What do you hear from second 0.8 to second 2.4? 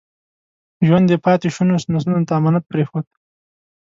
ژوند یې پاتې شونو نسلونو ته